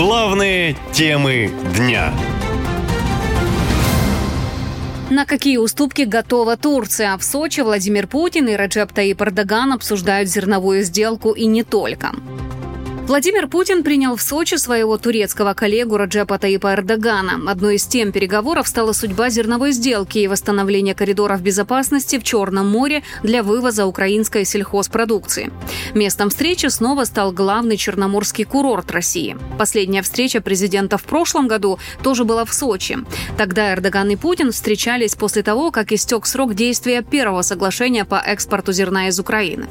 Главные 0.00 0.78
темы 0.92 1.52
дня. 1.76 2.14
На 5.10 5.26
какие 5.26 5.58
уступки 5.58 6.02
готова 6.02 6.56
Турция? 6.56 7.14
В 7.18 7.22
Сочи 7.22 7.60
Владимир 7.60 8.06
Путин 8.06 8.48
и 8.48 8.54
Раджеп 8.54 8.94
Таип 8.94 9.20
Эрдоган 9.20 9.74
обсуждают 9.74 10.30
зерновую 10.30 10.84
сделку 10.84 11.32
и 11.32 11.44
не 11.44 11.64
только. 11.64 12.12
Владимир 13.10 13.48
Путин 13.48 13.82
принял 13.82 14.14
в 14.14 14.22
Сочи 14.22 14.54
своего 14.54 14.96
турецкого 14.96 15.52
коллегу 15.52 15.96
Раджепа 15.96 16.38
Таипа 16.38 16.74
Эрдогана. 16.74 17.50
Одной 17.50 17.74
из 17.74 17.84
тем 17.84 18.12
переговоров 18.12 18.68
стала 18.68 18.92
судьба 18.92 19.30
зерновой 19.30 19.72
сделки 19.72 20.18
и 20.18 20.28
восстановление 20.28 20.94
коридоров 20.94 21.42
безопасности 21.42 22.20
в 22.20 22.22
Черном 22.22 22.68
море 22.68 23.02
для 23.24 23.42
вывоза 23.42 23.86
украинской 23.86 24.44
сельхозпродукции. 24.44 25.50
Местом 25.92 26.30
встречи 26.30 26.66
снова 26.66 27.02
стал 27.02 27.32
главный 27.32 27.76
черноморский 27.76 28.44
курорт 28.44 28.92
России. 28.92 29.36
Последняя 29.58 30.02
встреча 30.02 30.40
президента 30.40 30.96
в 30.96 31.02
прошлом 31.02 31.48
году 31.48 31.80
тоже 32.04 32.22
была 32.24 32.44
в 32.44 32.54
Сочи. 32.54 32.96
Тогда 33.36 33.72
Эрдоган 33.72 34.08
и 34.10 34.14
Путин 34.14 34.52
встречались 34.52 35.16
после 35.16 35.42
того, 35.42 35.72
как 35.72 35.90
истек 35.90 36.26
срок 36.26 36.54
действия 36.54 37.02
первого 37.02 37.42
соглашения 37.42 38.04
по 38.04 38.22
экспорту 38.24 38.70
зерна 38.70 39.08
из 39.08 39.18
Украины. 39.18 39.66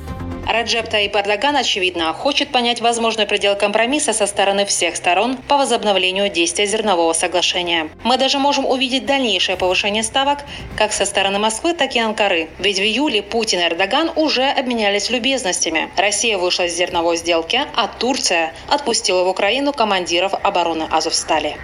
Раджеп 0.49 0.89
Таип 0.89 1.15
Эрдоган, 1.15 1.55
очевидно, 1.55 2.11
хочет 2.11 2.49
понять 2.49 2.81
возможный 2.81 3.27
предел 3.27 3.55
компромисса 3.55 4.13
со 4.13 4.25
стороны 4.25 4.65
всех 4.65 4.95
сторон 4.95 5.37
по 5.37 5.57
возобновлению 5.57 6.27
действия 6.31 6.65
зернового 6.65 7.13
соглашения. 7.13 7.91
Мы 8.03 8.17
даже 8.17 8.39
можем 8.39 8.65
увидеть 8.65 9.05
дальнейшее 9.05 9.57
повышение 9.57 10.01
ставок 10.01 10.39
как 10.75 10.91
со 10.91 11.05
стороны 11.05 11.37
Москвы, 11.37 11.75
так 11.75 11.95
и 11.95 11.99
Анкары. 11.99 12.49
Ведь 12.57 12.79
в 12.79 12.81
июле 12.81 13.21
Путин 13.21 13.59
и 13.59 13.63
Эрдоган 13.63 14.11
уже 14.15 14.45
обменялись 14.45 15.11
любезностями. 15.11 15.91
Россия 15.95 16.39
вышла 16.39 16.63
из 16.63 16.75
зерновой 16.75 17.17
сделки, 17.17 17.61
а 17.75 17.87
Турция 17.87 18.51
отпустила 18.69 19.25
в 19.25 19.27
Украину 19.27 19.71
командиров 19.71 20.33
обороны 20.33 20.87
Азовстали. 20.89 21.57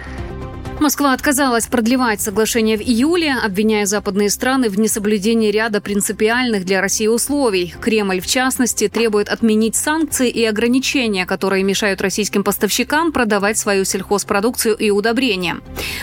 Москва 0.80 1.14
отказалась 1.14 1.66
продлевать 1.66 2.20
соглашение 2.20 2.76
в 2.76 2.82
июле, 2.82 3.34
обвиняя 3.42 3.86
западные 3.86 4.28
страны 4.28 4.68
в 4.68 4.78
несоблюдении 4.78 5.50
ряда 5.50 5.80
принципиальных 5.80 6.66
для 6.66 6.82
России 6.82 7.06
условий. 7.06 7.74
Кремль, 7.80 8.20
в 8.20 8.26
частности, 8.26 8.88
требует 8.88 9.30
отменить 9.30 9.74
санкции 9.74 10.28
и 10.28 10.44
ограничения, 10.44 11.24
которые 11.24 11.64
мешают 11.64 12.02
российским 12.02 12.44
поставщикам 12.44 13.10
продавать 13.10 13.56
свою 13.56 13.84
сельхозпродукцию 13.86 14.76
и 14.76 14.90
удобрения. 14.90 15.56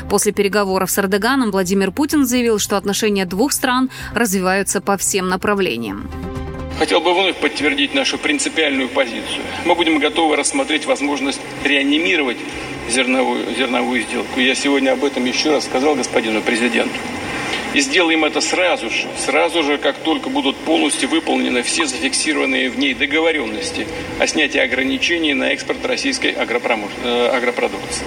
После 0.09 0.31
переговоров 0.31 0.89
с 0.89 0.97
Эрдоганом 0.97 1.51
Владимир 1.51 1.91
Путин 1.91 2.25
заявил, 2.25 2.57
что 2.57 2.75
отношения 2.75 3.25
двух 3.25 3.51
стран 3.51 3.91
развиваются 4.15 4.81
по 4.81 4.97
всем 4.97 5.29
направлениям. 5.29 6.09
Хотел 6.79 6.99
бы 6.99 7.13
вновь 7.13 7.37
подтвердить 7.37 7.93
нашу 7.93 8.17
принципиальную 8.17 8.89
позицию. 8.89 9.43
Мы 9.65 9.75
будем 9.75 9.99
готовы 9.99 10.35
рассмотреть 10.35 10.87
возможность 10.87 11.39
реанимировать 11.63 12.37
зерновую, 12.89 13.55
зерновую 13.55 14.01
сделку. 14.01 14.39
Я 14.39 14.55
сегодня 14.55 14.91
об 14.91 15.03
этом 15.03 15.25
еще 15.25 15.51
раз 15.51 15.65
сказал 15.65 15.95
господину 15.95 16.41
президенту. 16.41 16.95
И 17.73 17.79
сделаем 17.79 18.23
это 18.23 18.39
сразу 18.39 18.89
же, 18.91 19.07
сразу 19.17 19.63
же, 19.63 19.79
как 19.79 19.97
только 19.97 20.29
будут 20.29 20.55
полностью 20.57 21.09
выполнены 21.09 21.63
все 21.63 21.85
зафиксированные 21.85 22.69
в 22.69 22.77
ней 22.77 22.93
договоренности 22.93 23.87
о 24.19 24.27
снятии 24.27 24.59
ограничений 24.59 25.33
на 25.33 25.45
экспорт 25.45 25.83
российской 25.83 26.31
агропромыш... 26.31 26.91
Э, 27.03 27.29
агропродукции. 27.29 28.05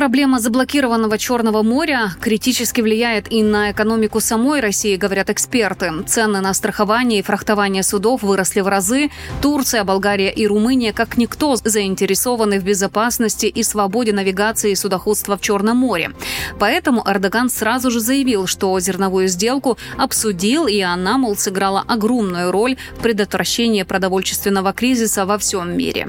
Проблема 0.00 0.40
заблокированного 0.40 1.18
Черного 1.18 1.62
моря 1.62 2.12
критически 2.22 2.80
влияет 2.80 3.30
и 3.30 3.42
на 3.42 3.70
экономику 3.70 4.20
самой 4.20 4.60
России, 4.60 4.96
говорят 4.96 5.28
эксперты. 5.28 5.92
Цены 6.06 6.40
на 6.40 6.54
страхование 6.54 7.18
и 7.18 7.22
фрахтование 7.22 7.82
судов 7.82 8.22
выросли 8.22 8.60
в 8.60 8.68
разы. 8.68 9.10
Турция, 9.42 9.84
Болгария 9.84 10.30
и 10.30 10.46
Румыния 10.46 10.94
как 10.94 11.18
никто 11.18 11.54
заинтересованы 11.56 12.60
в 12.60 12.64
безопасности 12.64 13.44
и 13.44 13.62
свободе 13.62 14.14
навигации 14.14 14.72
судоходства 14.72 15.36
в 15.36 15.42
Черном 15.42 15.76
море. 15.76 16.12
Поэтому 16.58 17.04
Эрдоган 17.06 17.50
сразу 17.50 17.90
же 17.90 18.00
заявил, 18.00 18.46
что 18.46 18.80
зерновую 18.80 19.28
сделку 19.28 19.76
обсудил, 19.98 20.66
и 20.66 20.80
она, 20.80 21.18
мол, 21.18 21.36
сыграла 21.36 21.84
огромную 21.86 22.50
роль 22.52 22.78
в 22.96 23.02
предотвращении 23.02 23.82
продовольственного 23.82 24.72
кризиса 24.72 25.26
во 25.26 25.36
всем 25.36 25.76
мире 25.76 26.08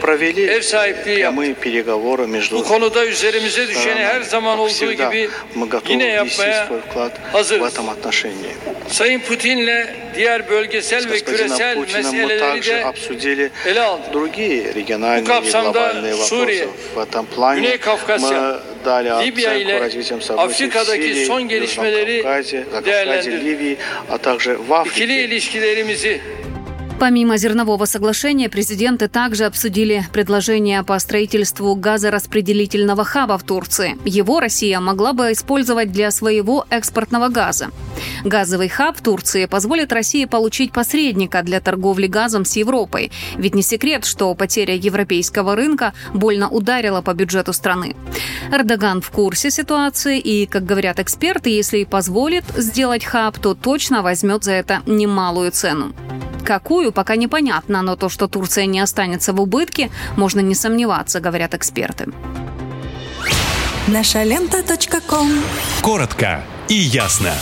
провели 0.00 0.46
прямые 1.04 1.54
переговоры 1.54 2.26
между 2.26 2.58
Bu 2.58 2.64
konuda 2.64 3.06
üzerimize 3.06 3.68
düşeni 3.68 4.00
her 4.00 4.22
zaman 4.22 4.58
olduğu 4.58 4.92
gibi 4.92 5.30
yine 5.88 6.04
yapmaya 6.04 6.68
hazırız. 7.32 7.62
В 7.62 7.66
этом 7.66 7.88
отношении. 7.88 8.54
Sayın 8.88 9.20
Putin'le 9.20 9.86
diğer 10.16 10.50
bölgesel 10.50 11.10
ve 11.10 11.20
küresel 11.20 11.76
meseleleri 11.76 12.62
de 12.62 13.50
ele 13.66 13.80
aldık. 13.80 14.12
Другие 14.12 14.72
региональные 14.74 15.22
и 15.22 15.50
глобальные 15.50 16.14
вопросы 16.14 16.68
в 16.94 16.98
этом 16.98 17.26
плане. 17.26 17.60
Güney 17.60 17.78
Kafkasya, 17.78 18.60
Libya 19.22 19.54
ile 19.54 19.90
Afrika'daki 20.36 21.26
son 21.26 21.48
gelişmeleri 21.48 22.24
değerlendirdik. 22.84 23.78
İkili 24.86 25.20
ilişkilerimizi 25.20 26.20
Помимо 27.00 27.38
зернового 27.38 27.86
соглашения, 27.86 28.50
президенты 28.50 29.08
также 29.08 29.46
обсудили 29.46 30.04
предложение 30.12 30.82
по 30.82 30.98
строительству 30.98 31.74
газораспределительного 31.74 33.04
хаба 33.04 33.38
в 33.38 33.42
Турции. 33.42 33.96
Его 34.04 34.38
Россия 34.38 34.80
могла 34.80 35.14
бы 35.14 35.32
использовать 35.32 35.92
для 35.92 36.10
своего 36.10 36.66
экспортного 36.68 37.28
газа. 37.28 37.70
Газовый 38.22 38.68
хаб 38.68 38.98
в 38.98 39.00
Турции 39.00 39.46
позволит 39.46 39.94
России 39.94 40.26
получить 40.26 40.72
посредника 40.72 41.42
для 41.42 41.60
торговли 41.62 42.06
газом 42.06 42.44
с 42.44 42.56
Европой. 42.56 43.10
Ведь 43.38 43.54
не 43.54 43.62
секрет, 43.62 44.04
что 44.04 44.34
потеря 44.34 44.74
европейского 44.74 45.56
рынка 45.56 45.94
больно 46.12 46.50
ударила 46.50 47.00
по 47.00 47.14
бюджету 47.14 47.54
страны. 47.54 47.96
Эрдоган 48.52 49.00
в 49.00 49.10
курсе 49.10 49.50
ситуации 49.50 50.18
и, 50.18 50.44
как 50.44 50.66
говорят 50.66 51.00
эксперты, 51.00 51.48
если 51.48 51.78
и 51.78 51.86
позволит 51.86 52.44
сделать 52.58 53.06
хаб, 53.06 53.38
то 53.38 53.54
точно 53.54 54.02
возьмет 54.02 54.44
за 54.44 54.52
это 54.52 54.82
немалую 54.84 55.50
цену. 55.50 55.94
Какую, 56.44 56.92
пока 56.92 57.16
непонятно, 57.16 57.82
но 57.82 57.96
то, 57.96 58.08
что 58.08 58.28
Турция 58.28 58.66
не 58.66 58.80
останется 58.80 59.32
в 59.32 59.40
убытке, 59.40 59.90
можно 60.16 60.40
не 60.40 60.54
сомневаться, 60.54 61.20
говорят 61.20 61.54
эксперты. 61.54 62.06
Наша 63.86 64.22
лента. 64.22 64.62
Коротко 65.82 66.42
и 66.68 66.74
ясно. 66.74 67.32